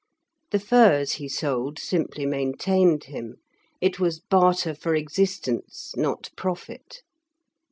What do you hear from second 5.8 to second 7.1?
not profit.